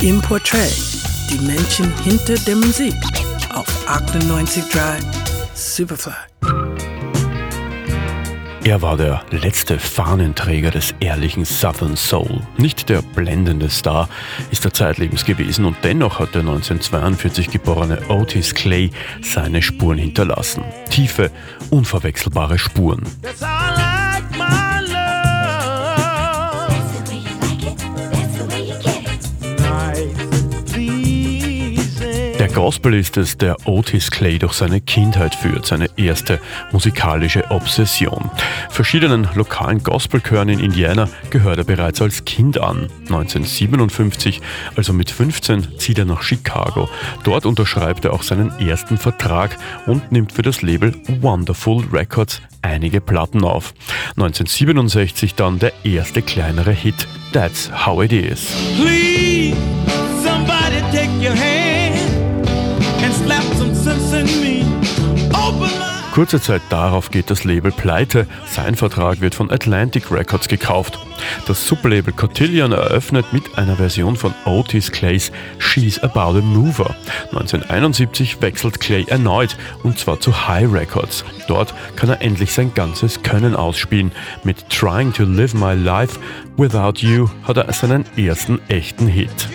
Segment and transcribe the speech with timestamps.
[0.00, 0.72] Im Portrait,
[1.28, 2.94] die Menschen hinter der Musik
[3.52, 5.02] auf 98.3
[5.54, 6.12] Superfly.
[8.62, 12.42] Er war der letzte Fahnenträger des ehrlichen Southern Soul.
[12.58, 14.08] Nicht der blendende Star
[14.52, 18.90] ist er zeitlebens gewesen und dennoch hat der 1942 geborene Otis Clay
[19.22, 20.62] seine Spuren hinterlassen.
[20.90, 21.32] Tiefe,
[21.70, 23.02] unverwechselbare Spuren.
[32.48, 36.40] Der Gospel ist es, der Otis Clay durch seine Kindheit führt, seine erste
[36.72, 38.30] musikalische Obsession.
[38.70, 42.88] Verschiedenen lokalen Gospelchören in Indiana gehört er bereits als Kind an.
[43.10, 44.40] 1957,
[44.76, 46.88] also mit 15, zieht er nach Chicago.
[47.22, 53.02] Dort unterschreibt er auch seinen ersten Vertrag und nimmt für das Label Wonderful Records einige
[53.02, 53.74] Platten auf.
[54.16, 58.46] 1967 dann der erste kleinere Hit, That's How It Is.
[58.80, 59.54] Please,
[60.24, 62.07] somebody take your hand
[66.12, 68.26] Kurze Zeit darauf geht das Label pleite.
[68.46, 70.98] Sein Vertrag wird von Atlantic Records gekauft.
[71.46, 76.94] Das Sublabel Cotillion eröffnet mit einer Version von Otis Clays She's About a Mover.
[77.30, 81.24] 1971 wechselt Clay erneut und zwar zu High Records.
[81.46, 84.12] Dort kann er endlich sein ganzes Können ausspielen.
[84.44, 86.18] Mit Trying to Live My Life
[86.56, 89.48] Without You hat er seinen ersten echten Hit.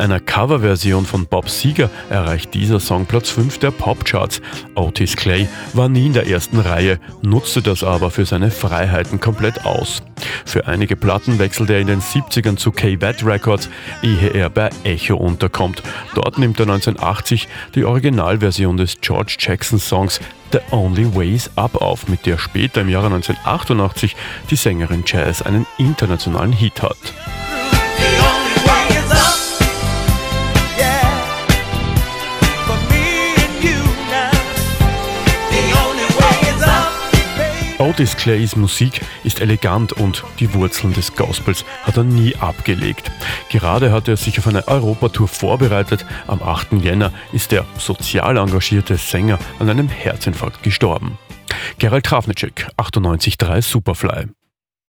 [0.00, 4.40] Einer Coverversion von Bob Seger erreicht dieser Song Platz 5 der Popcharts.
[4.74, 9.64] Otis Clay war nie in der ersten Reihe, nutzte das aber für seine Freiheiten komplett
[9.64, 10.02] aus.
[10.44, 13.68] Für einige Platten wechselt er in den 70ern zu K-Vat Records,
[14.02, 15.82] ehe er bei Echo unterkommt.
[16.14, 20.20] Dort nimmt er 1980 die Originalversion des George Jackson Songs
[20.52, 24.16] The Only Way Is Up auf, mit der später im Jahre 1988
[24.50, 26.96] die Sängerin Jazz einen internationalen Hit hat.
[37.80, 43.10] Otis Clays Musik ist elegant und die Wurzeln des Gospels hat er nie abgelegt.
[43.48, 46.04] Gerade hat er sich auf eine Europatour vorbereitet.
[46.26, 46.74] Am 8.
[46.82, 51.16] Jänner ist der sozial engagierte Sänger an einem Herzinfarkt gestorben.
[51.78, 54.26] Gerald Krafnitschek, 98.3 Superfly.